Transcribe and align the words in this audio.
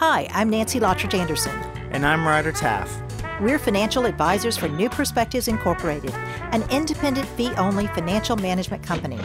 Hi, 0.00 0.30
I'm 0.32 0.48
Nancy 0.48 0.80
Lottridge 0.80 1.12
Anderson. 1.12 1.52
And 1.90 2.06
I'm 2.06 2.26
Ryder 2.26 2.52
Taff. 2.52 3.02
We're 3.38 3.58
financial 3.58 4.06
advisors 4.06 4.56
for 4.56 4.66
New 4.66 4.88
Perspectives 4.88 5.46
Incorporated, 5.46 6.14
an 6.52 6.62
independent 6.70 7.28
fee 7.28 7.52
only 7.56 7.86
financial 7.88 8.36
management 8.36 8.82
company. 8.82 9.20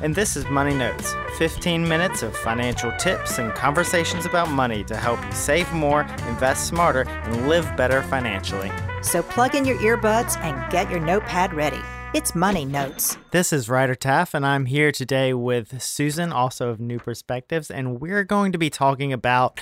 And 0.00 0.14
this 0.14 0.36
is 0.36 0.44
Money 0.46 0.72
Notes 0.72 1.12
15 1.36 1.88
minutes 1.88 2.22
of 2.22 2.36
financial 2.36 2.92
tips 2.92 3.40
and 3.40 3.52
conversations 3.54 4.24
about 4.24 4.48
money 4.52 4.84
to 4.84 4.96
help 4.96 5.20
you 5.24 5.32
save 5.32 5.72
more, 5.72 6.02
invest 6.28 6.68
smarter, 6.68 7.08
and 7.08 7.48
live 7.48 7.68
better 7.76 8.00
financially. 8.04 8.70
So 9.02 9.24
plug 9.24 9.56
in 9.56 9.64
your 9.64 9.78
earbuds 9.78 10.38
and 10.42 10.70
get 10.70 10.88
your 10.92 11.00
notepad 11.00 11.54
ready. 11.54 11.82
It's 12.12 12.34
Money 12.34 12.64
Notes. 12.64 13.16
This 13.30 13.52
is 13.52 13.68
Ryder 13.68 13.94
Taff, 13.94 14.34
and 14.34 14.44
I'm 14.44 14.66
here 14.66 14.90
today 14.90 15.32
with 15.32 15.80
Susan, 15.80 16.32
also 16.32 16.68
of 16.68 16.80
New 16.80 16.98
Perspectives, 16.98 17.70
and 17.70 18.00
we're 18.00 18.24
going 18.24 18.50
to 18.50 18.58
be 18.58 18.68
talking 18.68 19.12
about 19.12 19.60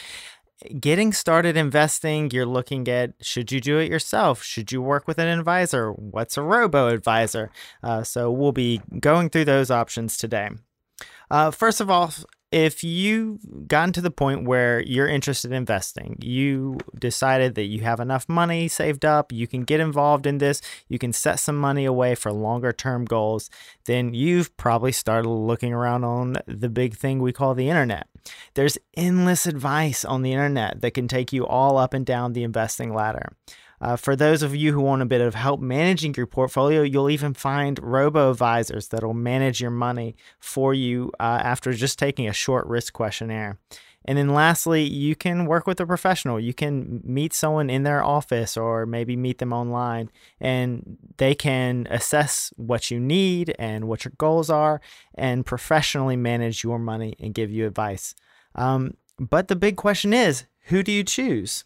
getting 0.81 1.13
started 1.13 1.57
investing, 1.57 2.31
you're 2.31 2.47
looking 2.47 2.89
at 2.89 3.15
should 3.21 3.53
you 3.53 3.61
do 3.61 3.79
it 3.79 3.91
yourself? 3.91 4.43
Should 4.43 4.73
you 4.73 4.83
work 4.83 5.07
with 5.07 5.19
an 5.19 5.29
advisor? 5.29 5.93
What's 5.93 6.37
a 6.37 6.43
robo 6.43 6.89
advisor? 6.89 7.51
Uh, 7.83 8.03
so 8.03 8.31
we'll 8.31 8.53
be 8.53 8.81
going 9.01 9.31
through 9.31 9.45
those 9.47 9.71
options 9.71 10.17
today. 10.17 10.51
Uh, 11.31 11.51
first 11.51 11.81
of 11.81 11.91
all, 11.91 12.13
if 12.51 12.83
you've 12.83 13.69
gotten 13.69 13.93
to 13.93 14.01
the 14.01 14.11
point 14.11 14.45
where 14.45 14.81
you're 14.81 15.09
interested 15.09 15.51
in 15.51 15.57
investing, 15.59 16.17
you 16.21 16.79
decided 16.99 17.55
that 17.57 17.65
you 17.65 17.83
have 17.83 18.01
enough 18.01 18.27
money 18.29 18.69
saved 18.69 19.05
up, 19.05 19.33
you 19.33 19.47
can 19.47 19.63
get 19.65 19.81
involved 19.81 20.27
in 20.27 20.39
this, 20.39 20.63
you 20.89 20.99
can 20.99 21.13
set 21.13 21.39
some 21.39 21.57
money 21.57 21.85
away 21.85 22.15
for 22.15 22.33
longer 22.33 22.73
term 22.73 23.05
goals, 23.05 23.51
then 23.85 24.15
you've 24.15 24.57
probably 24.57 24.93
started 24.93 25.29
looking 25.29 25.75
around 25.75 26.05
on 26.05 26.37
the 26.47 26.71
big 26.71 26.97
thing 26.97 27.19
we 27.19 27.33
call 27.33 27.55
the 27.55 27.69
internet. 27.69 28.09
There's 28.55 28.79
endless 28.97 29.47
advice 29.47 30.05
on 30.05 30.23
the 30.23 30.33
internet 30.33 30.81
that 30.81 30.95
can 30.95 31.09
take 31.09 31.33
you 31.33 31.47
all 31.47 31.77
up 31.77 31.93
and 31.93 32.07
down 32.07 32.33
the 32.33 32.45
investing 32.45 32.95
ladder. 32.95 33.33
Uh, 33.81 33.97
for 33.97 34.17
those 34.17 34.43
of 34.43 34.57
you 34.57 34.73
who 34.73 34.81
want 34.81 35.03
a 35.03 35.07
bit 35.07 35.21
of 35.21 35.35
help 35.35 35.61
managing 35.61 36.15
your 36.17 36.27
portfolio, 36.27 36.83
you'll 36.83 37.11
even 37.11 37.35
find 37.35 37.79
robo 37.83 38.31
advisors 38.31 38.89
that'll 38.89 39.15
manage 39.15 39.61
your 39.61 39.71
money 39.71 40.17
for 40.39 40.75
you 40.75 41.13
uh, 41.21 41.41
after 41.43 41.73
just 41.73 41.99
taking 41.99 42.29
a 42.29 42.33
short 42.33 42.67
risk 42.67 42.93
questionnaire. 42.93 43.59
And 44.05 44.17
then 44.17 44.33
lastly, 44.33 44.85
you 44.85 45.15
can 45.15 45.45
work 45.45 45.67
with 45.67 45.81
a 45.81 45.87
professional. 45.87 46.41
You 46.41 46.55
can 46.55 47.03
meet 47.05 47.35
someone 47.35 47.69
in 47.69 47.83
their 47.83 48.03
office 48.03 48.57
or 48.57 48.87
maybe 48.87 49.17
meet 49.17 49.37
them 49.37 49.53
online, 49.53 50.11
and 50.41 50.97
they 51.19 51.35
can 51.35 51.87
assess 51.91 52.51
what 52.57 52.91
you 52.91 52.99
need 52.99 53.55
and 53.59 53.87
what 53.87 54.07
your 54.07 54.13
goals 54.17 54.49
are 54.49 54.81
and 55.15 55.45
professionally 55.45 56.17
manage 56.17 56.65
your 56.65 56.79
money 56.79 57.17
and 57.21 57.35
give 57.35 57.51
you 57.51 57.67
advice. 57.67 58.15
Um, 58.55 58.95
but 59.19 59.49
the 59.49 59.57
big 59.57 59.77
question 59.77 60.15
is 60.15 60.45
who 60.69 60.83
do 60.83 60.91
you 60.91 61.05
choose? 61.05 61.65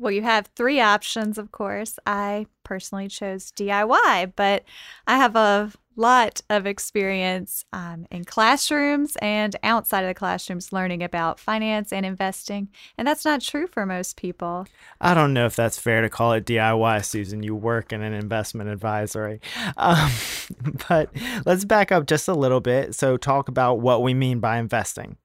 Well, 0.00 0.12
you 0.12 0.22
have 0.22 0.48
three 0.56 0.80
options, 0.80 1.36
of 1.36 1.52
course. 1.52 1.98
I 2.06 2.46
personally 2.64 3.06
chose 3.06 3.52
DIY, 3.52 4.32
but 4.34 4.64
I 5.06 5.18
have 5.18 5.36
a 5.36 5.70
lot 5.94 6.40
of 6.48 6.64
experience 6.64 7.66
um, 7.74 8.06
in 8.10 8.24
classrooms 8.24 9.16
and 9.20 9.54
outside 9.62 10.00
of 10.00 10.08
the 10.08 10.14
classrooms 10.14 10.72
learning 10.72 11.02
about 11.02 11.38
finance 11.38 11.92
and 11.92 12.06
investing. 12.06 12.68
And 12.96 13.06
that's 13.06 13.26
not 13.26 13.42
true 13.42 13.66
for 13.66 13.84
most 13.84 14.16
people. 14.16 14.66
I 15.02 15.12
don't 15.12 15.34
know 15.34 15.44
if 15.44 15.54
that's 15.54 15.78
fair 15.78 16.00
to 16.00 16.08
call 16.08 16.32
it 16.32 16.46
DIY, 16.46 17.04
Susan. 17.04 17.42
You 17.42 17.54
work 17.54 17.92
in 17.92 18.00
an 18.00 18.14
investment 18.14 18.70
advisory. 18.70 19.42
Um, 19.76 20.10
but 20.88 21.14
let's 21.44 21.66
back 21.66 21.92
up 21.92 22.06
just 22.06 22.26
a 22.26 22.32
little 22.32 22.60
bit. 22.60 22.94
So, 22.94 23.18
talk 23.18 23.48
about 23.48 23.80
what 23.80 24.02
we 24.02 24.14
mean 24.14 24.40
by 24.40 24.56
investing. 24.56 25.18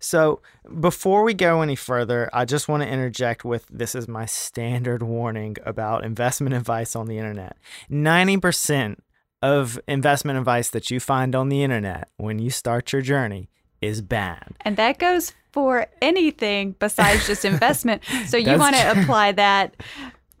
So, 0.00 0.40
before 0.80 1.24
we 1.24 1.34
go 1.34 1.60
any 1.60 1.74
further, 1.74 2.30
I 2.32 2.44
just 2.44 2.68
want 2.68 2.82
to 2.82 2.88
interject 2.88 3.44
with 3.44 3.66
this 3.68 3.94
is 3.94 4.06
my 4.06 4.26
standard 4.26 5.02
warning 5.02 5.56
about 5.64 6.04
investment 6.04 6.54
advice 6.54 6.94
on 6.94 7.06
the 7.06 7.18
internet. 7.18 7.56
90% 7.90 8.98
of 9.42 9.80
investment 9.88 10.38
advice 10.38 10.70
that 10.70 10.90
you 10.90 11.00
find 11.00 11.34
on 11.34 11.48
the 11.48 11.62
internet 11.62 12.08
when 12.16 12.38
you 12.38 12.50
start 12.50 12.92
your 12.92 13.02
journey 13.02 13.48
is 13.80 14.00
bad. 14.00 14.54
And 14.60 14.76
that 14.76 14.98
goes 14.98 15.32
for 15.52 15.86
anything 16.02 16.74
besides 16.78 17.26
just 17.26 17.44
investment. 17.44 18.02
So, 18.26 18.36
you 18.36 18.56
want 18.56 18.76
to 18.76 19.00
apply 19.00 19.32
that 19.32 19.74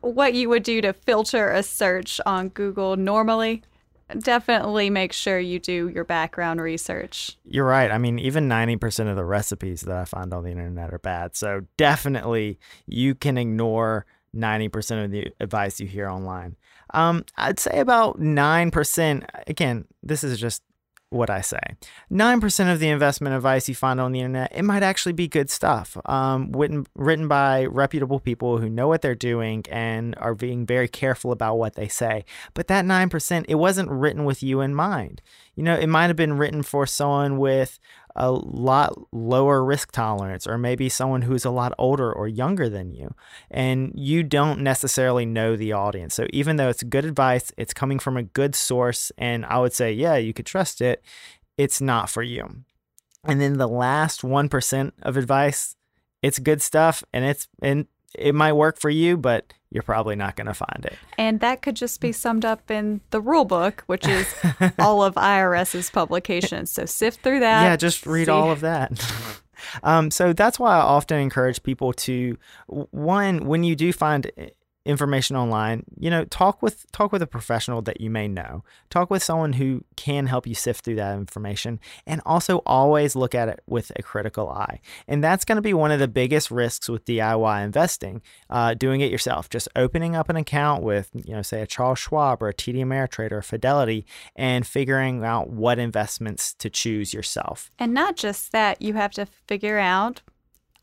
what 0.00 0.34
you 0.34 0.48
would 0.48 0.62
do 0.62 0.80
to 0.80 0.92
filter 0.92 1.50
a 1.50 1.62
search 1.62 2.20
on 2.24 2.48
Google 2.50 2.96
normally 2.96 3.62
definitely 4.18 4.90
make 4.90 5.12
sure 5.12 5.38
you 5.38 5.58
do 5.58 5.88
your 5.88 6.04
background 6.04 6.60
research. 6.60 7.36
You're 7.44 7.66
right. 7.66 7.90
I 7.90 7.98
mean, 7.98 8.18
even 8.18 8.48
90% 8.48 9.10
of 9.10 9.16
the 9.16 9.24
recipes 9.24 9.82
that 9.82 9.96
I 9.96 10.04
find 10.04 10.32
on 10.32 10.44
the 10.44 10.50
internet 10.50 10.92
are 10.92 10.98
bad. 10.98 11.36
So 11.36 11.62
definitely 11.76 12.58
you 12.86 13.14
can 13.14 13.36
ignore 13.36 14.06
90% 14.34 15.04
of 15.04 15.10
the 15.10 15.32
advice 15.40 15.80
you 15.80 15.86
hear 15.86 16.08
online. 16.08 16.56
Um, 16.94 17.24
I'd 17.36 17.60
say 17.60 17.80
about 17.80 18.18
9%. 18.18 19.24
Again, 19.46 19.84
this 20.02 20.24
is 20.24 20.38
just 20.40 20.62
what 21.10 21.30
I 21.30 21.40
say. 21.40 21.60
9% 22.10 22.72
of 22.72 22.80
the 22.80 22.88
investment 22.88 23.34
advice 23.34 23.68
you 23.68 23.74
find 23.74 24.00
on 24.00 24.12
the 24.12 24.20
internet, 24.20 24.52
it 24.54 24.62
might 24.62 24.82
actually 24.82 25.12
be 25.12 25.26
good 25.26 25.48
stuff, 25.50 25.96
um, 26.04 26.52
written, 26.52 26.86
written 26.94 27.28
by 27.28 27.64
reputable 27.64 28.20
people 28.20 28.58
who 28.58 28.68
know 28.68 28.88
what 28.88 29.00
they're 29.00 29.14
doing 29.14 29.64
and 29.70 30.14
are 30.18 30.34
being 30.34 30.66
very 30.66 30.88
careful 30.88 31.32
about 31.32 31.56
what 31.56 31.74
they 31.74 31.88
say. 31.88 32.24
But 32.54 32.68
that 32.68 32.84
9%, 32.84 33.44
it 33.48 33.54
wasn't 33.54 33.90
written 33.90 34.24
with 34.24 34.42
you 34.42 34.60
in 34.60 34.74
mind. 34.74 35.22
You 35.54 35.62
know, 35.62 35.74
it 35.74 35.88
might 35.88 36.06
have 36.08 36.16
been 36.16 36.34
written 36.34 36.62
for 36.62 36.86
someone 36.86 37.38
with 37.38 37.78
a 38.18 38.30
lot 38.30 38.92
lower 39.12 39.64
risk 39.64 39.92
tolerance, 39.92 40.46
or 40.46 40.58
maybe 40.58 40.88
someone 40.88 41.22
who's 41.22 41.46
a 41.46 41.50
lot 41.50 41.72
older 41.78 42.12
or 42.12 42.28
younger 42.28 42.68
than 42.68 42.92
you, 42.92 43.14
and 43.50 43.92
you 43.94 44.22
don't 44.22 44.60
necessarily 44.60 45.24
know 45.24 45.56
the 45.56 45.72
audience. 45.72 46.14
So 46.14 46.26
even 46.30 46.56
though 46.56 46.68
it's 46.68 46.82
good 46.82 47.06
advice, 47.06 47.50
it's 47.56 47.72
coming 47.72 47.98
from 47.98 48.16
a 48.16 48.22
good 48.22 48.54
source, 48.54 49.10
and 49.16 49.46
I 49.46 49.58
would 49.58 49.72
say, 49.72 49.92
yeah, 49.92 50.16
you 50.16 50.34
could 50.34 50.46
trust 50.46 50.82
it, 50.82 51.02
it's 51.56 51.80
not 51.80 52.10
for 52.10 52.22
you. 52.22 52.64
And 53.24 53.40
then 53.40 53.56
the 53.58 53.68
last 53.68 54.22
1% 54.22 54.92
of 55.02 55.16
advice, 55.16 55.76
it's 56.22 56.38
good 56.38 56.60
stuff 56.60 57.04
and 57.12 57.24
it's 57.24 57.48
and 57.62 57.86
it 58.14 58.34
might 58.34 58.54
work 58.54 58.78
for 58.78 58.90
you, 58.90 59.16
but 59.16 59.52
you're 59.70 59.82
probably 59.82 60.16
not 60.16 60.36
going 60.36 60.46
to 60.46 60.54
find 60.54 60.84
it. 60.84 60.96
And 61.18 61.40
that 61.40 61.62
could 61.62 61.76
just 61.76 62.00
be 62.00 62.12
summed 62.12 62.44
up 62.44 62.70
in 62.70 63.00
the 63.10 63.20
rule 63.20 63.44
book, 63.44 63.84
which 63.86 64.06
is 64.06 64.26
all 64.78 65.02
of 65.02 65.14
IRS's 65.14 65.90
publications. 65.90 66.72
So 66.72 66.86
sift 66.86 67.20
through 67.20 67.40
that. 67.40 67.62
Yeah, 67.64 67.76
just 67.76 68.06
read 68.06 68.26
see. 68.26 68.30
all 68.30 68.50
of 68.50 68.60
that. 68.60 68.92
um, 69.82 70.10
so 70.10 70.32
that's 70.32 70.58
why 70.58 70.76
I 70.76 70.80
often 70.80 71.18
encourage 71.18 71.62
people 71.62 71.92
to 71.94 72.38
one, 72.66 73.44
when 73.44 73.62
you 73.62 73.76
do 73.76 73.92
find 73.92 74.30
information 74.88 75.36
online, 75.36 75.84
you 75.98 76.08
know, 76.08 76.24
talk 76.24 76.62
with 76.62 76.90
talk 76.92 77.12
with 77.12 77.20
a 77.20 77.26
professional 77.26 77.82
that 77.82 78.00
you 78.00 78.08
may 78.08 78.26
know. 78.26 78.64
Talk 78.88 79.10
with 79.10 79.22
someone 79.22 79.52
who 79.52 79.84
can 79.96 80.26
help 80.26 80.46
you 80.46 80.54
sift 80.54 80.82
through 80.82 80.94
that 80.94 81.14
information 81.18 81.78
and 82.06 82.22
also 82.24 82.62
always 82.64 83.14
look 83.14 83.34
at 83.34 83.50
it 83.50 83.60
with 83.66 83.92
a 83.96 84.02
critical 84.02 84.48
eye. 84.48 84.80
And 85.06 85.22
that's 85.22 85.44
going 85.44 85.56
to 85.56 85.62
be 85.62 85.74
one 85.74 85.92
of 85.92 86.00
the 86.00 86.08
biggest 86.08 86.50
risks 86.50 86.88
with 86.88 87.04
DIY 87.04 87.62
investing, 87.62 88.22
uh, 88.48 88.72
doing 88.72 89.02
it 89.02 89.12
yourself. 89.12 89.50
Just 89.50 89.68
opening 89.76 90.16
up 90.16 90.30
an 90.30 90.36
account 90.36 90.82
with, 90.82 91.10
you 91.12 91.34
know, 91.34 91.42
say 91.42 91.60
a 91.60 91.66
Charles 91.66 91.98
Schwab 91.98 92.42
or 92.42 92.48
a 92.48 92.54
TD 92.54 92.76
Ameritrade 92.76 93.30
or 93.30 93.42
Fidelity 93.42 94.06
and 94.34 94.66
figuring 94.66 95.22
out 95.22 95.50
what 95.50 95.78
investments 95.78 96.54
to 96.54 96.70
choose 96.70 97.12
yourself. 97.12 97.70
And 97.78 97.92
not 97.92 98.16
just 98.16 98.52
that, 98.52 98.80
you 98.80 98.94
have 98.94 99.12
to 99.12 99.26
figure 99.46 99.78
out 99.78 100.22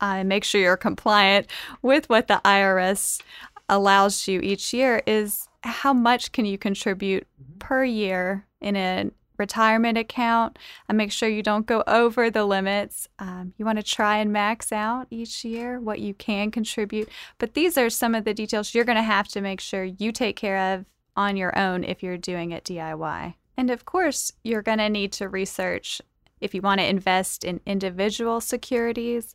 uh, 0.00 0.22
make 0.24 0.44
sure 0.44 0.60
you're 0.60 0.76
compliant 0.76 1.46
with 1.82 2.08
what 2.08 2.28
the 2.28 2.40
IRS 2.44 3.20
allows 3.68 4.28
you 4.28 4.40
each 4.40 4.72
year 4.72 5.02
is 5.06 5.48
how 5.62 5.92
much 5.92 6.32
can 6.32 6.44
you 6.44 6.58
contribute 6.58 7.26
mm-hmm. 7.42 7.58
per 7.58 7.84
year 7.84 8.46
in 8.60 8.76
a 8.76 9.10
retirement 9.38 9.98
account 9.98 10.58
and 10.88 10.96
make 10.96 11.12
sure 11.12 11.28
you 11.28 11.42
don't 11.42 11.66
go 11.66 11.82
over 11.86 12.30
the 12.30 12.44
limits. 12.44 13.08
Um, 13.18 13.52
you 13.56 13.64
want 13.64 13.78
to 13.78 13.82
try 13.82 14.18
and 14.18 14.32
max 14.32 14.72
out 14.72 15.06
each 15.10 15.44
year 15.44 15.80
what 15.80 16.00
you 16.00 16.14
can 16.14 16.50
contribute. 16.50 17.08
But 17.38 17.54
these 17.54 17.76
are 17.76 17.90
some 17.90 18.14
of 18.14 18.24
the 18.24 18.34
details 18.34 18.74
you're 18.74 18.84
going 18.84 18.96
to 18.96 19.02
have 19.02 19.28
to 19.28 19.40
make 19.40 19.60
sure 19.60 19.84
you 19.84 20.12
take 20.12 20.36
care 20.36 20.74
of 20.74 20.86
on 21.16 21.36
your 21.36 21.56
own 21.58 21.84
if 21.84 22.02
you're 22.02 22.18
doing 22.18 22.52
it 22.52 22.64
DIY. 22.64 23.34
And 23.56 23.70
of 23.70 23.84
course, 23.84 24.32
you're 24.44 24.62
going 24.62 24.78
to 24.78 24.88
need 24.88 25.12
to 25.12 25.28
research 25.28 26.02
if 26.40 26.54
you 26.54 26.60
want 26.60 26.80
to 26.80 26.86
invest 26.86 27.44
in 27.44 27.60
individual 27.64 28.40
securities 28.40 29.34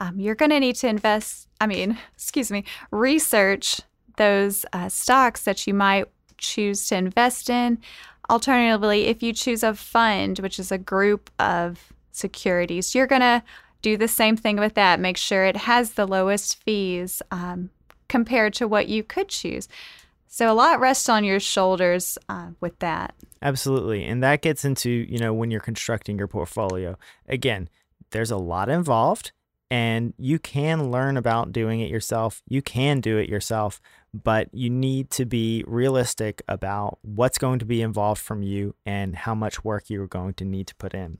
um, 0.00 0.18
you're 0.18 0.34
going 0.34 0.50
to 0.50 0.58
need 0.58 0.76
to 0.76 0.88
invest, 0.88 1.48
I 1.60 1.66
mean, 1.66 1.98
excuse 2.14 2.50
me, 2.50 2.64
research 2.90 3.80
those 4.16 4.66
uh, 4.72 4.88
stocks 4.88 5.44
that 5.44 5.66
you 5.66 5.74
might 5.74 6.06
choose 6.38 6.86
to 6.88 6.96
invest 6.96 7.48
in. 7.48 7.78
Alternatively, 8.28 9.06
if 9.06 9.22
you 9.22 9.32
choose 9.32 9.62
a 9.62 9.74
fund, 9.74 10.38
which 10.38 10.58
is 10.58 10.72
a 10.72 10.78
group 10.78 11.30
of 11.38 11.92
securities, 12.12 12.94
you're 12.94 13.06
going 13.06 13.20
to 13.20 13.42
do 13.82 13.96
the 13.96 14.08
same 14.08 14.36
thing 14.36 14.56
with 14.56 14.74
that. 14.74 15.00
Make 15.00 15.16
sure 15.16 15.44
it 15.44 15.56
has 15.56 15.92
the 15.92 16.06
lowest 16.06 16.62
fees 16.62 17.22
um, 17.30 17.70
compared 18.08 18.54
to 18.54 18.68
what 18.68 18.88
you 18.88 19.02
could 19.02 19.28
choose. 19.28 19.68
So 20.26 20.50
a 20.50 20.54
lot 20.54 20.78
rests 20.78 21.08
on 21.08 21.24
your 21.24 21.40
shoulders 21.40 22.16
uh, 22.28 22.50
with 22.60 22.78
that. 22.78 23.14
Absolutely. 23.42 24.04
And 24.04 24.22
that 24.22 24.42
gets 24.42 24.64
into, 24.64 24.90
you 24.90 25.18
know, 25.18 25.32
when 25.32 25.50
you're 25.50 25.60
constructing 25.60 26.18
your 26.18 26.28
portfolio. 26.28 26.96
Again, 27.28 27.68
there's 28.10 28.30
a 28.30 28.36
lot 28.36 28.68
involved 28.68 29.32
and 29.70 30.12
you 30.18 30.38
can 30.38 30.90
learn 30.90 31.16
about 31.16 31.52
doing 31.52 31.80
it 31.80 31.90
yourself. 31.90 32.42
You 32.48 32.60
can 32.60 33.00
do 33.00 33.18
it 33.18 33.28
yourself, 33.28 33.80
but 34.12 34.48
you 34.52 34.68
need 34.68 35.10
to 35.10 35.24
be 35.24 35.64
realistic 35.66 36.42
about 36.48 36.98
what's 37.02 37.38
going 37.38 37.60
to 37.60 37.64
be 37.64 37.80
involved 37.80 38.20
from 38.20 38.42
you 38.42 38.74
and 38.84 39.14
how 39.14 39.34
much 39.34 39.64
work 39.64 39.84
you're 39.88 40.08
going 40.08 40.34
to 40.34 40.44
need 40.44 40.66
to 40.66 40.74
put 40.74 40.94
in. 40.94 41.18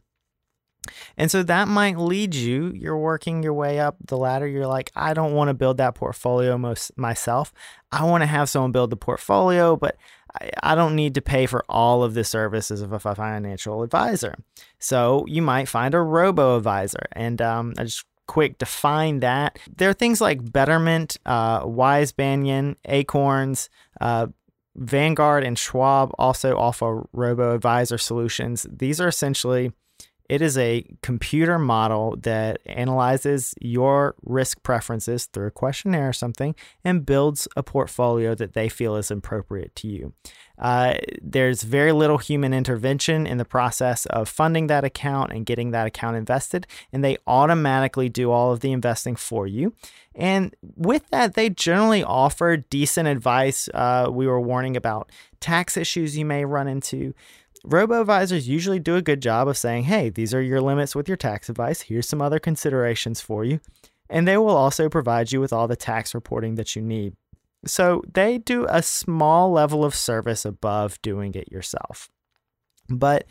And 1.17 1.31
so 1.31 1.43
that 1.43 1.69
might 1.69 1.99
lead 1.99 2.35
you, 2.35 2.73
you're 2.75 2.99
working 2.99 3.43
your 3.43 3.53
way 3.53 3.79
up 3.79 3.97
the 4.07 4.17
ladder. 4.17 4.47
You're 4.47 4.67
like, 4.67 4.91
I 4.97 5.15
don't 5.15 5.35
want 5.35 5.49
to 5.49 5.55
build 5.55 5.77
that 5.77 5.95
portfolio 5.95 6.57
most, 6.59 6.97
myself. 6.97 7.53
I 7.93 8.05
want 8.05 8.23
to 8.23 8.27
have 8.27 8.49
someone 8.49 8.73
build 8.73 8.91
the 8.91 8.97
portfolio, 8.97 9.77
but 9.77 9.97
I, 10.41 10.51
I 10.63 10.75
don't 10.75 10.97
need 10.97 11.15
to 11.15 11.23
pay 11.23 11.47
for 11.47 11.65
all 11.69 12.03
of 12.03 12.15
the 12.15 12.25
services 12.25 12.81
of 12.81 12.93
a 12.93 12.99
financial 12.99 13.83
advisor. 13.83 14.35
So 14.79 15.25
you 15.29 15.43
might 15.43 15.69
find 15.69 15.95
a 15.95 16.01
robo 16.01 16.57
advisor. 16.57 17.07
And 17.13 17.41
um, 17.43 17.75
I 17.79 17.85
just 17.85 18.05
quick 18.31 18.59
define 18.59 19.19
that. 19.19 19.59
There 19.77 19.91
are 19.91 19.93
things 19.93 20.21
like 20.21 20.53
Betterment, 20.53 21.17
uh, 21.27 21.65
WiseBanyan, 21.65 22.77
Acorns, 22.85 23.69
uh, 24.01 24.29
Vanguard, 24.77 25.43
and 25.43 25.59
Schwab 25.59 26.13
also 26.17 26.57
offer 26.57 27.09
robo 27.13 27.57
advisor 27.57 27.99
solutions. 27.99 28.69
These 28.71 29.01
are 29.01 29.09
essentially 29.09 29.73
it 30.31 30.41
is 30.41 30.57
a 30.57 30.85
computer 31.03 31.59
model 31.59 32.17
that 32.19 32.61
analyzes 32.67 33.53
your 33.61 34.15
risk 34.23 34.63
preferences 34.63 35.27
through 35.27 35.49
a 35.49 35.51
questionnaire 35.51 36.11
or 36.11 36.13
something 36.13 36.55
and 36.85 37.05
builds 37.05 37.49
a 37.57 37.65
portfolio 37.65 38.37
that 38.37 38.53
they 38.53 38.69
feel 38.69 38.95
is 38.95 39.11
appropriate 39.11 39.75
to 39.75 39.89
you. 39.89 40.13
Uh, 40.57 40.95
there's 41.21 41.65
very 41.65 41.91
little 41.91 42.19
human 42.19 42.55
intervention 42.55 43.27
in 43.27 43.39
the 43.39 43.45
process 43.45 44.07
of 44.07 44.29
funding 44.29 44.69
that 44.69 44.85
account 44.85 45.33
and 45.33 45.47
getting 45.47 45.73
that 45.73 45.89
account 45.89 46.17
invested, 46.17 46.65
and 46.93 47.03
they 47.03 47.17
automatically 47.27 48.09
do 48.09 48.31
all 48.31 48.53
of 48.53 48.61
the 48.61 48.71
investing 48.71 49.17
for 49.17 49.49
you. 49.49 49.75
And 50.15 50.55
with 50.77 51.09
that, 51.11 51.35
they 51.35 51.51
generally 51.51 52.05
offer 52.05 52.57
decent 52.57 53.09
advice. 53.09 53.69
Uh, 53.75 54.09
we 54.13 54.29
were 54.29 54.41
warning 54.41 54.77
about 54.77 55.11
tax 55.41 55.77
issues 55.77 56.17
you 56.17 56.25
may 56.25 56.45
run 56.45 56.69
into. 56.69 57.15
Robo 57.65 58.01
advisors 58.01 58.49
usually 58.49 58.79
do 58.79 58.97
a 58.97 59.03
good 59.03 59.21
job 59.21 59.49
of 59.49 59.59
saying, 59.59 59.85
hey, 59.85 60.09
these 60.09 60.33
are 60.33 60.41
your 60.43 60.61
limits 60.61 60.95
with 60.95 61.09
your 61.09 61.17
tax 61.17 61.49
advice. 61.49 61.83
Here's 61.83 62.09
some 62.09 62.23
other 62.23 62.39
considerations 62.39 63.21
for 63.21 63.45
you. 63.45 63.61
And 64.09 64.27
they 64.27 64.37
will 64.37 64.57
also 64.57 64.89
provide 64.89 65.31
you 65.31 65.41
with 65.41 65.53
all 65.53 65.69
the 65.69 65.77
tax 65.77 66.15
reporting 66.15 66.55
that 66.57 66.75
you 66.75 66.83
need. 66.83 67.15
So 67.67 68.03
they 68.13 68.39
do 68.39 68.67
a 68.69 68.83
small 68.83 69.53
level 69.53 69.85
of 69.85 69.95
service 69.95 70.45
above 70.45 71.01
doing 71.03 71.35
it 71.35 71.53
yourself. 71.53 72.11
But 72.89 73.27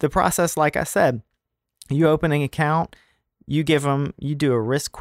the 0.00 0.08
process, 0.08 0.56
like 0.56 0.76
I 0.76 0.84
said, 0.84 1.22
you 1.88 2.08
open 2.08 2.32
an 2.32 2.42
account, 2.42 2.94
you 3.46 3.62
give 3.62 3.82
them, 3.82 4.12
you 4.18 4.34
do 4.34 4.52
a 4.52 4.60
risk 4.60 4.92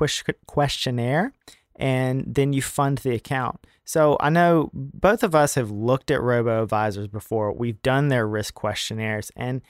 questionnaire, 0.45 1.33
and 1.77 2.23
then 2.27 2.53
you 2.53 2.61
fund 2.61 2.99
the 2.99 3.13
account. 3.13 3.65
So 3.85 4.17
I 4.19 4.29
know 4.29 4.69
both 4.73 5.23
of 5.23 5.33
us 5.33 5.55
have 5.55 5.71
looked 5.71 6.11
at 6.11 6.21
robo 6.21 6.63
advisors 6.63 7.07
before. 7.07 7.53
We've 7.53 7.81
done 7.81 8.09
their 8.09 8.27
risk 8.27 8.53
questionnaires 8.53 9.31
and 9.35 9.61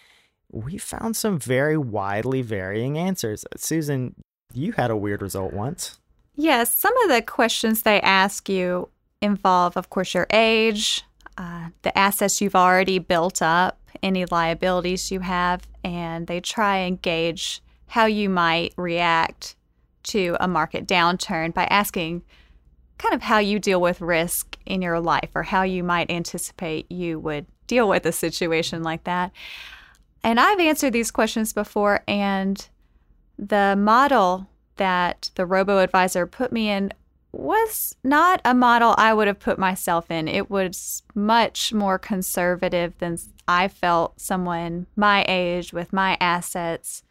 we 0.51 0.77
found 0.77 1.15
some 1.15 1.38
very 1.38 1.77
widely 1.77 2.42
varying 2.42 2.98
answers. 2.98 3.45
Susan, 3.57 4.15
you 4.54 4.71
had 4.71 4.89
a 4.89 4.95
weird 4.95 5.21
result 5.21 5.54
once. 5.54 6.00
Yes, 6.36 6.74
some 6.74 6.95
of 7.04 7.09
the 7.09 7.21
questions 7.21 7.81
they 7.81 8.00
ask 8.01 8.48
you 8.48 8.89
involve, 9.21 9.75
of 9.75 9.89
course, 9.89 10.13
your 10.13 10.27
age, 10.31 11.04
uh, 11.38 11.69
the 11.81 11.95
assets 11.98 12.42
you've 12.42 12.56
already 12.56 13.00
built 13.00 13.42
up, 13.42 13.80
any 14.01 14.25
liabilities 14.25 15.12
you 15.12 15.19
have, 15.19 15.68
and 15.83 16.27
they 16.27 16.39
try 16.39 16.77
and 16.77 17.01
gauge 17.01 17.62
how 17.88 18.06
you 18.06 18.30
might 18.30 18.74
react 18.77 19.56
to 20.07 20.36
a 20.39 20.48
market 20.48 20.88
downturn 20.88 21.54
by 21.54 21.65
asking 21.65 22.24
kind 22.98 23.13
of 23.13 23.21
how 23.21 23.38
you 23.38 23.59
deal 23.59 23.80
with 23.80 24.01
risk 24.01 24.57
in 24.65 24.81
your 24.81 25.00
life 25.00 25.30
or 25.36 25.44
how 25.44 25.63
you 25.63 25.83
might 25.83 26.09
anticipate 26.09 26.92
you 26.92 27.19
would 27.19 27.45
deal 27.68 27.88
with 27.88 28.06
a 28.06 28.12
situation 28.12 28.83
like 28.83 29.04
that. 29.04 29.31
And 30.24 30.39
I've 30.39 30.59
answered 30.59 30.94
these 30.94 31.12
questions 31.12 31.54
before, 31.54 32.04
and 32.07 32.68
the 33.38 33.75
model 33.77 34.50
that 34.77 35.30
the 35.36 35.45
robo 35.45 35.80
advisor 35.80 36.25
put 36.25 36.51
me 36.51 36.69
in 36.69 36.92
was 37.31 37.95
not 38.04 38.42
a 38.44 38.54
model 38.54 38.95
I 38.98 39.13
would 39.13 39.27
have 39.27 39.39
put 39.39 39.59
myself 39.59 40.09
in. 40.09 40.27
It 40.27 40.50
was 40.50 41.04
much 41.13 41.74
more 41.74 42.00
conservative 42.00 42.98
than 42.98 43.18
I 43.48 43.68
felt 43.68 44.19
someone 44.19 44.88
my 44.95 45.24
age 45.27 45.71
with 45.71 45.94
my 45.94 46.18
assets 46.19 47.04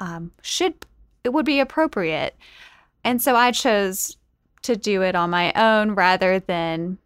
um, 0.00 0.32
should 0.42 0.86
it 1.26 1.32
would 1.32 1.44
be 1.44 1.58
appropriate. 1.58 2.36
And 3.02 3.20
so 3.20 3.34
I 3.34 3.50
chose 3.50 4.16
to 4.62 4.76
do 4.76 5.02
it 5.02 5.16
on 5.16 5.28
my 5.28 5.52
own 5.54 5.96
rather 5.96 6.38
than 6.38 6.98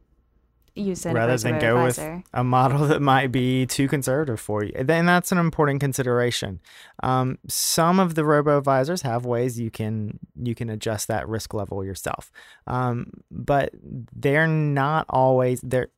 use 0.75 1.05
it 1.05 1.13
rather 1.13 1.37
than 1.37 1.59
go 1.59 1.79
advisor. 1.79 2.17
with 2.17 2.25
a 2.33 2.45
model 2.45 2.87
that 2.87 3.01
might 3.01 3.33
be 3.33 3.67
too 3.67 3.89
conservative 3.89 4.39
for 4.39 4.63
you. 4.63 4.73
And 4.77 5.09
that's 5.09 5.33
an 5.33 5.39
important 5.39 5.81
consideration. 5.81 6.61
Um, 7.03 7.39
some 7.49 7.99
of 7.99 8.15
the 8.15 8.25
robo 8.25 8.59
advisors 8.59 9.03
have 9.03 9.25
ways 9.25 9.59
you 9.59 9.71
can 9.71 10.19
you 10.37 10.55
can 10.55 10.69
adjust 10.69 11.09
that 11.09 11.27
risk 11.27 11.55
level 11.55 11.83
yourself, 11.83 12.31
um, 12.67 13.11
but 13.31 13.75
they're 13.83 14.47
not 14.47 15.07
always 15.09 15.61
they're 15.63 15.89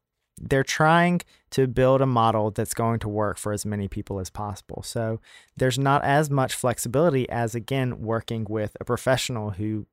they're 0.42 0.64
trying 0.64 1.20
to 1.50 1.66
build 1.66 2.00
a 2.00 2.06
model 2.06 2.50
that's 2.50 2.74
going 2.74 2.98
to 2.98 3.08
work 3.08 3.38
for 3.38 3.52
as 3.52 3.64
many 3.64 3.88
people 3.88 4.18
as 4.18 4.28
possible. 4.28 4.82
So 4.82 5.20
there's 5.56 5.78
not 5.78 6.04
as 6.04 6.30
much 6.30 6.54
flexibility 6.54 7.28
as, 7.30 7.54
again, 7.54 8.00
working 8.00 8.46
with 8.48 8.76
a 8.80 8.84
professional 8.84 9.50
who 9.50 9.86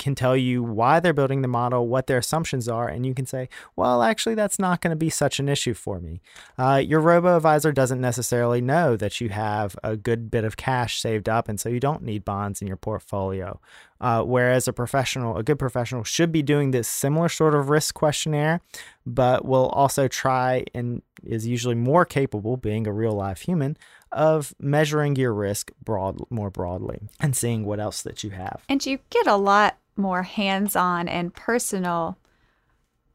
can 0.00 0.16
tell 0.16 0.36
you 0.36 0.62
why 0.62 0.98
they're 0.98 1.12
building 1.12 1.42
the 1.42 1.48
model, 1.48 1.86
what 1.86 2.08
their 2.08 2.18
assumptions 2.18 2.68
are, 2.68 2.88
and 2.88 3.06
you 3.06 3.14
can 3.14 3.26
say, 3.26 3.48
well, 3.76 4.02
actually, 4.02 4.34
that's 4.34 4.58
not 4.58 4.80
going 4.80 4.90
to 4.90 4.96
be 4.96 5.10
such 5.10 5.38
an 5.38 5.48
issue 5.48 5.74
for 5.74 6.00
me. 6.00 6.20
Uh, 6.58 6.82
your 6.84 6.98
robo 6.98 7.36
advisor 7.36 7.70
doesn't 7.70 8.00
necessarily 8.00 8.60
know 8.60 8.96
that 8.96 9.20
you 9.20 9.28
have 9.28 9.76
a 9.84 9.96
good 9.96 10.30
bit 10.30 10.42
of 10.42 10.56
cash 10.56 11.00
saved 11.00 11.28
up, 11.28 11.48
and 11.48 11.60
so 11.60 11.68
you 11.68 11.78
don't 11.78 12.02
need 12.02 12.24
bonds 12.24 12.60
in 12.60 12.66
your 12.66 12.76
portfolio. 12.76 13.60
Uh, 14.00 14.22
whereas 14.22 14.66
a 14.66 14.72
professional, 14.72 15.36
a 15.36 15.42
good 15.42 15.58
professional, 15.58 16.02
should 16.02 16.32
be 16.32 16.42
doing 16.42 16.70
this 16.70 16.88
similar 16.88 17.28
sort 17.28 17.54
of 17.54 17.68
risk 17.68 17.94
questionnaire, 17.94 18.62
but 19.04 19.44
will 19.44 19.68
also 19.68 20.08
try 20.08 20.64
and 20.74 21.02
is 21.22 21.46
usually 21.46 21.74
more 21.74 22.06
capable, 22.06 22.56
being 22.56 22.86
a 22.86 22.92
real 22.92 23.12
life 23.12 23.42
human, 23.42 23.76
of 24.10 24.54
measuring 24.58 25.16
your 25.16 25.34
risk 25.34 25.70
broad 25.84 26.18
more 26.30 26.50
broadly 26.50 27.00
and 27.20 27.36
seeing 27.36 27.64
what 27.64 27.78
else 27.78 28.02
that 28.02 28.24
you 28.24 28.30
have. 28.30 28.64
And 28.68 28.84
you 28.84 28.98
get 29.10 29.26
a 29.26 29.36
lot 29.36 29.76
more 30.00 30.22
hands 30.22 30.74
on 30.74 31.08
and 31.08 31.34
personal 31.34 32.18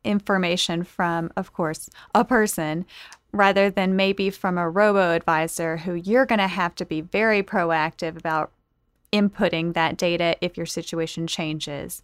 information 0.04 0.84
from, 0.84 1.32
of 1.36 1.52
course, 1.54 1.90
a 2.14 2.24
person 2.24 2.86
rather 3.32 3.70
than 3.70 3.96
maybe 3.96 4.30
from 4.30 4.58
a 4.58 4.70
robo 4.70 5.12
advisor 5.12 5.78
who 5.78 5.94
you're 5.94 6.26
going 6.26 6.40
to 6.40 6.48
have 6.48 6.74
to 6.76 6.86
be 6.86 7.02
very 7.02 7.44
proactive 7.44 8.18
about 8.18 8.52
inputting 9.12 9.74
that 9.74 9.98
data 9.98 10.36
if 10.42 10.56
your 10.56 10.66
situation 10.66 11.28
changes. 11.28 12.02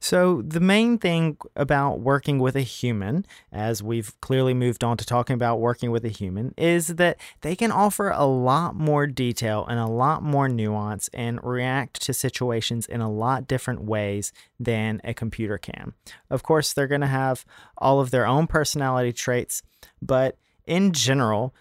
So, 0.00 0.42
the 0.42 0.60
main 0.60 0.98
thing 0.98 1.38
about 1.56 2.00
working 2.00 2.38
with 2.38 2.56
a 2.56 2.62
human, 2.62 3.24
as 3.52 3.82
we've 3.82 4.18
clearly 4.20 4.52
moved 4.52 4.84
on 4.84 4.96
to 4.98 5.04
talking 5.06 5.34
about 5.34 5.60
working 5.60 5.90
with 5.90 6.04
a 6.04 6.10
human, 6.10 6.52
is 6.58 6.88
that 6.88 7.18
they 7.40 7.56
can 7.56 7.72
offer 7.72 8.10
a 8.10 8.26
lot 8.26 8.74
more 8.74 9.06
detail 9.06 9.64
and 9.66 9.78
a 9.78 9.86
lot 9.86 10.22
more 10.22 10.48
nuance 10.48 11.08
and 11.14 11.42
react 11.42 12.02
to 12.02 12.12
situations 12.12 12.86
in 12.86 13.00
a 13.00 13.10
lot 13.10 13.48
different 13.48 13.82
ways 13.82 14.32
than 14.60 15.00
a 15.04 15.14
computer 15.14 15.58
can. 15.58 15.94
Of 16.28 16.42
course, 16.42 16.72
they're 16.72 16.86
going 16.86 17.00
to 17.00 17.06
have 17.06 17.44
all 17.78 18.00
of 18.00 18.10
their 18.10 18.26
own 18.26 18.46
personality 18.46 19.12
traits, 19.12 19.62
but 20.02 20.36
in 20.66 20.92
general, 20.92 21.54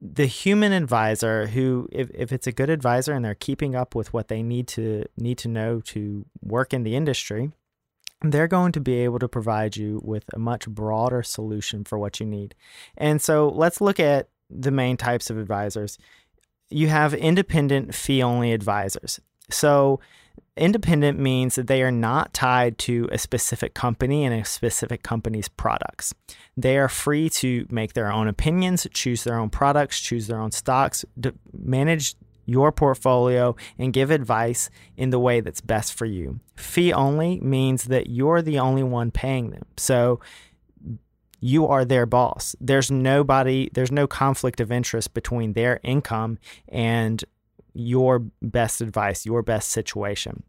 the 0.00 0.26
human 0.26 0.72
advisor 0.72 1.46
who 1.46 1.88
if, 1.92 2.10
if 2.12 2.32
it's 2.32 2.46
a 2.46 2.52
good 2.52 2.68
advisor 2.68 3.12
and 3.12 3.24
they're 3.24 3.34
keeping 3.34 3.74
up 3.74 3.94
with 3.94 4.12
what 4.12 4.28
they 4.28 4.42
need 4.42 4.66
to 4.66 5.04
need 5.16 5.38
to 5.38 5.48
know 5.48 5.80
to 5.80 6.26
work 6.42 6.74
in 6.74 6.82
the 6.82 6.96
industry 6.96 7.52
they're 8.22 8.48
going 8.48 8.72
to 8.72 8.80
be 8.80 8.94
able 8.96 9.18
to 9.18 9.28
provide 9.28 9.76
you 9.76 10.00
with 10.04 10.24
a 10.34 10.38
much 10.38 10.68
broader 10.68 11.22
solution 11.22 11.84
for 11.84 11.98
what 11.98 12.20
you 12.20 12.26
need. 12.26 12.54
And 12.96 13.20
so 13.20 13.48
let's 13.48 13.80
look 13.80 13.98
at 13.98 14.28
the 14.50 14.70
main 14.70 14.96
types 14.96 15.30
of 15.30 15.38
advisors. 15.38 15.96
You 16.68 16.88
have 16.88 17.14
independent 17.14 17.94
fee 17.94 18.22
only 18.22 18.52
advisors. 18.52 19.20
So 19.50 20.00
Independent 20.56 21.18
means 21.18 21.54
that 21.54 21.66
they 21.66 21.82
are 21.82 21.90
not 21.90 22.34
tied 22.34 22.76
to 22.78 23.08
a 23.10 23.18
specific 23.18 23.72
company 23.74 24.24
and 24.24 24.34
a 24.34 24.44
specific 24.44 25.02
company's 25.02 25.48
products. 25.48 26.12
They 26.56 26.76
are 26.76 26.88
free 26.88 27.30
to 27.30 27.66
make 27.70 27.94
their 27.94 28.12
own 28.12 28.28
opinions, 28.28 28.86
choose 28.92 29.24
their 29.24 29.38
own 29.38 29.50
products, 29.50 30.00
choose 30.00 30.26
their 30.26 30.40
own 30.40 30.50
stocks, 30.50 31.04
manage 31.52 32.14
your 32.44 32.72
portfolio, 32.72 33.54
and 33.78 33.92
give 33.92 34.10
advice 34.10 34.70
in 34.96 35.10
the 35.10 35.18
way 35.18 35.40
that's 35.40 35.60
best 35.60 35.94
for 35.94 36.04
you. 36.04 36.40
Fee 36.56 36.92
only 36.92 37.38
means 37.40 37.84
that 37.84 38.10
you're 38.10 38.42
the 38.42 38.58
only 38.58 38.82
one 38.82 39.10
paying 39.10 39.50
them. 39.50 39.64
So 39.76 40.20
you 41.40 41.66
are 41.66 41.84
their 41.84 42.06
boss. 42.06 42.54
There's 42.60 42.90
nobody, 42.90 43.70
there's 43.72 43.92
no 43.92 44.06
conflict 44.06 44.60
of 44.60 44.70
interest 44.70 45.14
between 45.14 45.54
their 45.54 45.80
income 45.82 46.38
and 46.68 47.24
your 47.74 48.20
best 48.42 48.80
advice, 48.80 49.26
your 49.26 49.42
best 49.42 49.70
situation. 49.70 50.42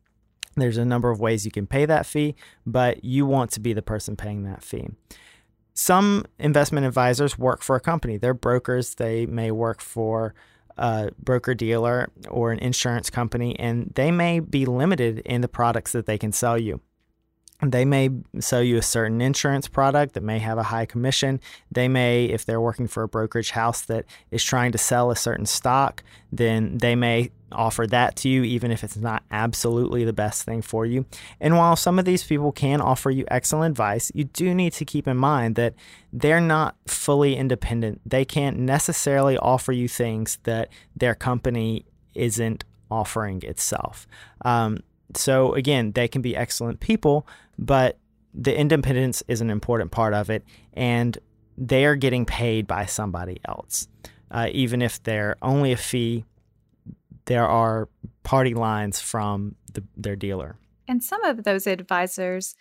There's 0.55 0.77
a 0.77 0.85
number 0.85 1.09
of 1.09 1.19
ways 1.19 1.45
you 1.45 1.51
can 1.51 1.67
pay 1.67 1.85
that 1.85 2.05
fee, 2.05 2.35
but 2.65 3.03
you 3.03 3.25
want 3.25 3.51
to 3.51 3.59
be 3.59 3.73
the 3.73 3.81
person 3.81 4.15
paying 4.15 4.43
that 4.43 4.63
fee. 4.63 4.89
Some 5.73 6.25
investment 6.37 6.85
advisors 6.85 7.37
work 7.37 7.61
for 7.61 7.75
a 7.75 7.79
company. 7.79 8.17
They're 8.17 8.33
brokers. 8.33 8.95
They 8.95 9.25
may 9.25 9.51
work 9.51 9.81
for 9.81 10.33
a 10.77 11.11
broker 11.17 11.53
dealer 11.53 12.11
or 12.29 12.51
an 12.51 12.59
insurance 12.59 13.09
company, 13.09 13.57
and 13.59 13.91
they 13.95 14.11
may 14.11 14.39
be 14.39 14.65
limited 14.65 15.19
in 15.19 15.41
the 15.41 15.47
products 15.47 15.93
that 15.93 16.05
they 16.05 16.17
can 16.17 16.31
sell 16.31 16.57
you. 16.57 16.81
They 17.63 17.85
may 17.85 18.09
sell 18.39 18.63
you 18.63 18.77
a 18.77 18.81
certain 18.81 19.21
insurance 19.21 19.67
product 19.67 20.13
that 20.13 20.23
may 20.23 20.39
have 20.39 20.57
a 20.57 20.63
high 20.63 20.85
commission. 20.85 21.39
They 21.71 21.87
may, 21.87 22.25
if 22.25 22.45
they're 22.45 22.61
working 22.61 22.87
for 22.87 23.03
a 23.03 23.07
brokerage 23.07 23.51
house 23.51 23.81
that 23.83 24.05
is 24.31 24.43
trying 24.43 24.71
to 24.71 24.77
sell 24.77 25.11
a 25.11 25.15
certain 25.15 25.45
stock, 25.45 26.03
then 26.31 26.77
they 26.79 26.95
may 26.95 27.29
offer 27.51 27.85
that 27.87 28.15
to 28.15 28.29
you, 28.29 28.43
even 28.43 28.71
if 28.71 28.83
it's 28.83 28.97
not 28.97 29.23
absolutely 29.29 30.03
the 30.03 30.13
best 30.13 30.43
thing 30.43 30.61
for 30.61 30.85
you. 30.85 31.05
And 31.39 31.57
while 31.57 31.75
some 31.75 31.99
of 31.99 32.05
these 32.05 32.23
people 32.23 32.51
can 32.51 32.81
offer 32.81 33.11
you 33.11 33.25
excellent 33.29 33.71
advice, 33.71 34.11
you 34.15 34.23
do 34.23 34.55
need 34.55 34.73
to 34.73 34.85
keep 34.85 35.07
in 35.07 35.17
mind 35.17 35.55
that 35.55 35.75
they're 36.11 36.41
not 36.41 36.75
fully 36.87 37.35
independent. 37.35 38.01
They 38.05 38.25
can't 38.25 38.57
necessarily 38.57 39.37
offer 39.37 39.71
you 39.71 39.87
things 39.87 40.39
that 40.43 40.69
their 40.95 41.13
company 41.13 41.85
isn't 42.15 42.63
offering 42.89 43.41
itself. 43.43 44.07
Um, 44.43 44.79
so 45.17 45.53
again, 45.53 45.91
they 45.91 46.07
can 46.07 46.21
be 46.21 46.35
excellent 46.35 46.79
people, 46.79 47.27
but 47.57 47.97
the 48.33 48.57
independence 48.57 49.23
is 49.27 49.41
an 49.41 49.49
important 49.49 49.91
part 49.91 50.13
of 50.13 50.29
it, 50.29 50.43
and 50.73 51.17
they 51.57 51.85
are 51.85 51.95
getting 51.95 52.25
paid 52.25 52.67
by 52.67 52.85
somebody 52.85 53.39
else. 53.45 53.87
Uh, 54.29 54.47
even 54.51 54.81
if 54.81 55.03
they're 55.03 55.35
only 55.41 55.71
a 55.71 55.77
fee, 55.77 56.25
there 57.25 57.45
are 57.45 57.89
party 58.23 58.53
lines 58.53 58.99
from 58.99 59.55
the, 59.73 59.83
their 59.97 60.15
dealer. 60.15 60.57
And 60.87 61.03
some 61.03 61.23
of 61.23 61.43
those 61.43 61.67
advisors, 61.67 62.55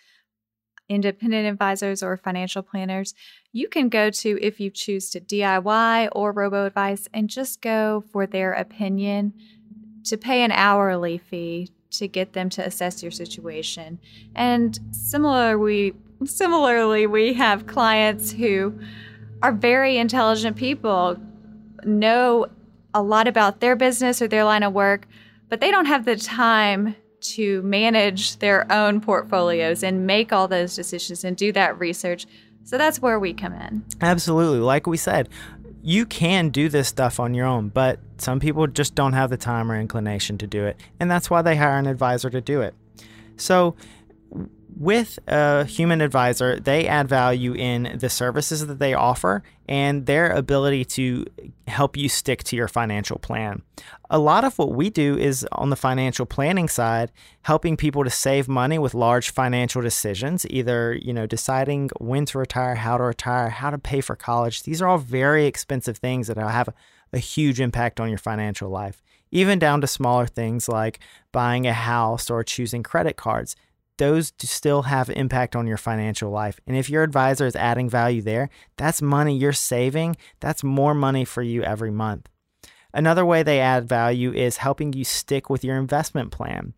independent 0.89 1.47
advisors 1.47 2.03
or 2.03 2.17
financial 2.17 2.61
planners, 2.61 3.13
you 3.51 3.67
can 3.67 3.89
go 3.89 4.09
to 4.09 4.37
if 4.41 4.59
you 4.59 4.69
choose 4.69 5.09
to 5.11 5.19
DIY 5.19 6.09
or 6.11 6.31
robo 6.31 6.65
advice 6.65 7.07
and 7.13 7.29
just 7.29 7.61
go 7.61 8.03
for 8.11 8.27
their 8.27 8.53
opinion 8.53 9.33
to 10.05 10.17
pay 10.17 10.43
an 10.43 10.51
hourly 10.51 11.17
fee 11.17 11.69
to 11.91 12.07
get 12.07 12.33
them 12.33 12.49
to 12.49 12.65
assess 12.65 13.01
your 13.01 13.11
situation. 13.11 13.99
And 14.35 14.79
similar 14.91 15.57
we 15.57 15.93
similarly 16.25 17.07
we 17.07 17.33
have 17.33 17.67
clients 17.67 18.31
who 18.31 18.79
are 19.41 19.51
very 19.51 19.97
intelligent 19.97 20.55
people, 20.55 21.17
know 21.83 22.47
a 22.93 23.01
lot 23.01 23.27
about 23.27 23.59
their 23.59 23.75
business 23.75 24.21
or 24.21 24.27
their 24.27 24.43
line 24.43 24.63
of 24.63 24.73
work, 24.73 25.07
but 25.49 25.59
they 25.59 25.71
don't 25.71 25.85
have 25.85 26.05
the 26.05 26.15
time 26.15 26.95
to 27.21 27.61
manage 27.61 28.37
their 28.37 28.71
own 28.71 28.99
portfolios 28.99 29.83
and 29.83 30.07
make 30.07 30.33
all 30.33 30.47
those 30.47 30.75
decisions 30.75 31.23
and 31.23 31.37
do 31.37 31.51
that 31.51 31.77
research. 31.79 32.25
So 32.63 32.77
that's 32.77 33.01
where 33.01 33.19
we 33.19 33.33
come 33.33 33.53
in. 33.53 33.83
Absolutely. 34.01 34.59
Like 34.59 34.87
we 34.87 34.97
said, 34.97 35.29
you 35.83 36.05
can 36.05 36.49
do 36.49 36.69
this 36.69 36.87
stuff 36.87 37.19
on 37.19 37.33
your 37.33 37.45
own, 37.45 37.69
but 37.69 37.99
some 38.17 38.39
people 38.39 38.67
just 38.67 38.95
don't 38.95 39.13
have 39.13 39.29
the 39.29 39.37
time 39.37 39.71
or 39.71 39.79
inclination 39.79 40.37
to 40.39 40.47
do 40.47 40.65
it. 40.65 40.77
And 40.99 41.09
that's 41.09 41.29
why 41.29 41.41
they 41.41 41.55
hire 41.55 41.77
an 41.77 41.87
advisor 41.87 42.29
to 42.29 42.41
do 42.41 42.61
it. 42.61 42.75
So, 43.37 43.75
with 44.77 45.19
a 45.27 45.65
human 45.65 46.01
advisor, 46.01 46.59
they 46.59 46.87
add 46.87 47.07
value 47.07 47.53
in 47.53 47.97
the 47.99 48.09
services 48.09 48.65
that 48.67 48.79
they 48.79 48.93
offer 48.93 49.43
and 49.67 50.05
their 50.05 50.31
ability 50.31 50.85
to 50.85 51.25
help 51.67 51.95
you 51.95 52.09
stick 52.09 52.43
to 52.45 52.55
your 52.55 52.67
financial 52.67 53.19
plan. 53.19 53.61
A 54.09 54.19
lot 54.19 54.43
of 54.43 54.57
what 54.57 54.73
we 54.73 54.89
do 54.89 55.17
is 55.17 55.47
on 55.51 55.69
the 55.69 55.75
financial 55.75 56.25
planning 56.25 56.67
side, 56.67 57.11
helping 57.43 57.77
people 57.77 58.03
to 58.03 58.09
save 58.09 58.47
money 58.47 58.77
with 58.77 58.93
large 58.93 59.31
financial 59.31 59.81
decisions, 59.81 60.45
either, 60.49 60.93
you 60.93 61.13
know, 61.13 61.25
deciding 61.25 61.89
when 61.99 62.25
to 62.25 62.37
retire, 62.37 62.75
how 62.75 62.97
to 62.97 63.03
retire, 63.03 63.49
how 63.49 63.69
to 63.69 63.77
pay 63.77 64.01
for 64.01 64.15
college. 64.15 64.63
These 64.63 64.81
are 64.81 64.87
all 64.87 64.97
very 64.97 65.45
expensive 65.45 65.97
things 65.97 66.27
that 66.27 66.37
have 66.37 66.69
a 67.13 67.17
huge 67.17 67.59
impact 67.59 67.99
on 67.99 68.09
your 68.09 68.17
financial 68.17 68.69
life, 68.69 69.01
even 69.31 69.59
down 69.59 69.81
to 69.81 69.87
smaller 69.87 70.27
things 70.27 70.67
like 70.67 70.99
buying 71.31 71.67
a 71.67 71.73
house 71.73 72.29
or 72.29 72.43
choosing 72.43 72.83
credit 72.83 73.15
cards 73.15 73.55
those 73.97 74.33
still 74.39 74.83
have 74.83 75.09
impact 75.09 75.55
on 75.55 75.67
your 75.67 75.77
financial 75.77 76.31
life. 76.31 76.59
And 76.65 76.75
if 76.75 76.89
your 76.89 77.03
advisor 77.03 77.45
is 77.45 77.55
adding 77.55 77.89
value 77.89 78.21
there, 78.21 78.49
that's 78.77 79.01
money 79.01 79.37
you're 79.37 79.53
saving. 79.53 80.17
That's 80.39 80.63
more 80.63 80.93
money 80.93 81.25
for 81.25 81.41
you 81.41 81.63
every 81.63 81.91
month. 81.91 82.27
Another 82.93 83.25
way 83.25 83.43
they 83.43 83.59
add 83.59 83.87
value 83.87 84.33
is 84.33 84.57
helping 84.57 84.93
you 84.93 85.03
stick 85.03 85.49
with 85.49 85.63
your 85.63 85.77
investment 85.77 86.31
plan. 86.31 86.73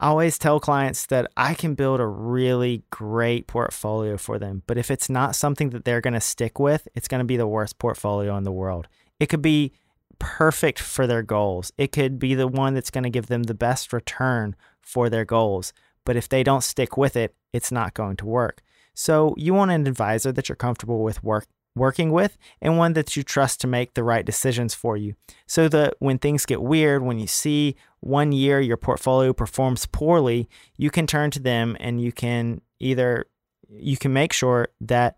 I 0.00 0.08
always 0.08 0.38
tell 0.38 0.60
clients 0.60 1.04
that 1.06 1.30
I 1.36 1.52
can 1.52 1.74
build 1.74 2.00
a 2.00 2.06
really 2.06 2.84
great 2.88 3.46
portfolio 3.46 4.16
for 4.16 4.38
them, 4.38 4.62
but 4.66 4.78
if 4.78 4.90
it's 4.90 5.10
not 5.10 5.36
something 5.36 5.70
that 5.70 5.84
they're 5.84 6.00
going 6.00 6.14
to 6.14 6.20
stick 6.22 6.58
with, 6.58 6.88
it's 6.94 7.08
going 7.08 7.18
to 7.18 7.26
be 7.26 7.36
the 7.36 7.46
worst 7.46 7.78
portfolio 7.78 8.34
in 8.38 8.44
the 8.44 8.52
world. 8.52 8.88
It 9.18 9.26
could 9.26 9.42
be 9.42 9.72
perfect 10.18 10.78
for 10.78 11.06
their 11.06 11.22
goals. 11.22 11.70
It 11.76 11.92
could 11.92 12.18
be 12.18 12.34
the 12.34 12.48
one 12.48 12.72
that's 12.72 12.90
going 12.90 13.04
to 13.04 13.10
give 13.10 13.26
them 13.26 13.42
the 13.42 13.54
best 13.54 13.92
return 13.92 14.56
for 14.80 15.10
their 15.10 15.26
goals. 15.26 15.74
But 16.04 16.16
if 16.16 16.28
they 16.28 16.42
don't 16.42 16.64
stick 16.64 16.96
with 16.96 17.16
it, 17.16 17.34
it's 17.52 17.72
not 17.72 17.94
going 17.94 18.16
to 18.16 18.26
work. 18.26 18.62
So 18.94 19.34
you 19.36 19.54
want 19.54 19.70
an 19.70 19.86
advisor 19.86 20.32
that 20.32 20.48
you're 20.48 20.56
comfortable 20.56 21.02
with 21.02 21.22
work, 21.22 21.46
working 21.74 22.10
with 22.10 22.36
and 22.60 22.76
one 22.76 22.94
that 22.94 23.16
you 23.16 23.22
trust 23.22 23.60
to 23.60 23.66
make 23.66 23.94
the 23.94 24.02
right 24.02 24.24
decisions 24.24 24.74
for 24.74 24.96
you. 24.96 25.14
So 25.46 25.68
that 25.68 25.94
when 25.98 26.18
things 26.18 26.46
get 26.46 26.62
weird, 26.62 27.02
when 27.02 27.18
you 27.18 27.26
see 27.26 27.76
one 28.00 28.32
year 28.32 28.60
your 28.60 28.76
portfolio 28.76 29.32
performs 29.32 29.86
poorly, 29.86 30.48
you 30.76 30.90
can 30.90 31.06
turn 31.06 31.30
to 31.32 31.40
them 31.40 31.76
and 31.80 32.00
you 32.00 32.12
can 32.12 32.60
either 32.78 33.26
you 33.68 33.96
can 33.96 34.12
make 34.12 34.32
sure 34.32 34.68
that 34.80 35.16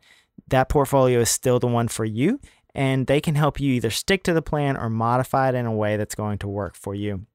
that 0.48 0.68
portfolio 0.68 1.20
is 1.20 1.30
still 1.30 1.58
the 1.58 1.66
one 1.66 1.88
for 1.88 2.04
you 2.04 2.38
and 2.74 3.06
they 3.06 3.20
can 3.20 3.34
help 3.34 3.60
you 3.60 3.72
either 3.72 3.90
stick 3.90 4.22
to 4.24 4.32
the 4.32 4.42
plan 4.42 4.76
or 4.76 4.90
modify 4.90 5.48
it 5.48 5.54
in 5.54 5.66
a 5.66 5.72
way 5.72 5.96
that's 5.96 6.14
going 6.14 6.38
to 6.38 6.48
work 6.48 6.76
for 6.76 6.94
you 6.94 7.26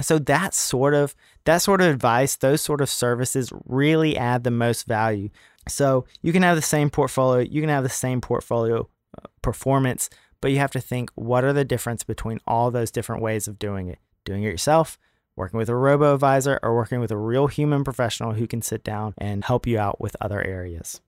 so 0.00 0.18
that 0.18 0.54
sort 0.54 0.94
of 0.94 1.14
that 1.44 1.58
sort 1.58 1.80
of 1.80 1.88
advice 1.88 2.36
those 2.36 2.60
sort 2.60 2.80
of 2.80 2.88
services 2.88 3.52
really 3.66 4.16
add 4.16 4.44
the 4.44 4.50
most 4.50 4.86
value. 4.86 5.28
So 5.68 6.04
you 6.22 6.32
can 6.32 6.42
have 6.42 6.56
the 6.56 6.62
same 6.62 6.90
portfolio 6.90 7.46
you 7.48 7.60
can 7.60 7.70
have 7.70 7.84
the 7.84 7.88
same 7.88 8.20
portfolio 8.20 8.88
uh, 9.16 9.28
performance 9.42 10.10
but 10.40 10.50
you 10.50 10.58
have 10.58 10.72
to 10.72 10.80
think 10.80 11.10
what 11.14 11.44
are 11.44 11.52
the 11.52 11.64
difference 11.64 12.04
between 12.04 12.40
all 12.46 12.70
those 12.70 12.90
different 12.90 13.22
ways 13.22 13.48
of 13.48 13.58
doing 13.58 13.88
it? 13.88 13.98
Doing 14.24 14.42
it 14.42 14.48
yourself 14.48 14.98
working 15.36 15.58
with 15.58 15.68
a 15.68 15.74
robo 15.74 16.14
advisor 16.14 16.60
or 16.62 16.74
working 16.74 17.00
with 17.00 17.10
a 17.10 17.16
real 17.16 17.46
human 17.46 17.84
professional 17.84 18.34
who 18.34 18.46
can 18.46 18.62
sit 18.62 18.84
down 18.84 19.14
and 19.18 19.44
help 19.44 19.66
you 19.66 19.78
out 19.78 20.00
with 20.00 20.16
other 20.20 20.42
areas. 20.42 21.00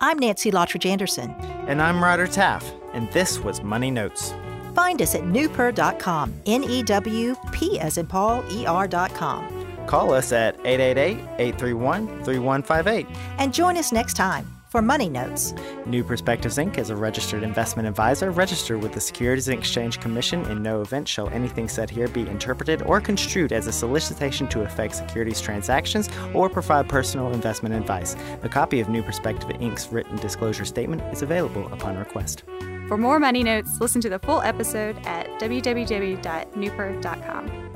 I'm 0.00 0.18
nancy 0.18 0.50
lottridge 0.50 0.84
anderson 0.84 1.30
and 1.68 1.80
i'm 1.80 2.02
ryder 2.02 2.26
taff 2.26 2.68
and 2.92 3.10
this 3.12 3.38
was 3.38 3.62
money 3.62 3.90
notes 3.90 4.34
Find 4.74 5.00
us 5.02 5.14
at 5.14 5.26
newper.com, 5.26 6.34
N 6.46 6.64
E 6.64 6.82
W 6.82 7.34
P 7.52 7.78
as 7.78 7.98
in 7.98 8.06
Paul, 8.06 8.44
E 8.50 8.66
R.com. 8.66 9.86
Call 9.86 10.12
us 10.12 10.32
at 10.32 10.54
888 10.64 11.18
831 11.38 12.06
3158. 12.24 13.06
And 13.38 13.52
join 13.52 13.76
us 13.76 13.92
next 13.92 14.14
time 14.14 14.46
for 14.72 14.80
Money 14.80 15.10
Notes. 15.10 15.52
New 15.84 16.02
Perspectives 16.02 16.56
Inc. 16.56 16.78
is 16.78 16.88
a 16.88 16.96
registered 16.96 17.42
investment 17.42 17.86
advisor 17.86 18.30
registered 18.30 18.82
with 18.82 18.92
the 18.92 19.00
Securities 19.00 19.48
and 19.48 19.58
Exchange 19.58 20.00
Commission. 20.00 20.46
In 20.46 20.62
no 20.62 20.80
event 20.80 21.06
shall 21.06 21.28
anything 21.28 21.68
said 21.68 21.90
here 21.90 22.08
be 22.08 22.22
interpreted 22.22 22.80
or 22.82 22.98
construed 22.98 23.52
as 23.52 23.66
a 23.66 23.72
solicitation 23.72 24.48
to 24.48 24.62
effect 24.62 24.94
securities 24.94 25.42
transactions 25.42 26.08
or 26.32 26.48
provide 26.48 26.88
personal 26.88 27.32
investment 27.32 27.74
advice. 27.74 28.16
A 28.44 28.48
copy 28.48 28.80
of 28.80 28.88
New 28.88 29.02
Perspective 29.02 29.50
Inc.'s 29.50 29.92
written 29.92 30.16
disclosure 30.16 30.64
statement 30.64 31.02
is 31.12 31.20
available 31.20 31.70
upon 31.74 31.98
request. 31.98 32.44
For 32.92 32.98
more 32.98 33.18
money 33.18 33.42
notes, 33.42 33.80
listen 33.80 34.02
to 34.02 34.10
the 34.10 34.18
full 34.18 34.42
episode 34.42 34.98
at 35.06 35.26
www.newper.com. 35.40 37.71